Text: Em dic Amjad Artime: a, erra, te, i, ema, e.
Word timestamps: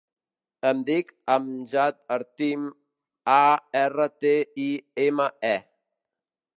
Em 0.69 0.79
dic 0.87 1.11
Amjad 1.33 1.99
Artime: 2.17 2.73
a, 3.37 3.39
erra, 3.85 4.11
te, 4.25 4.35
i, 4.69 4.71
ema, 5.09 5.33
e. 5.57 5.57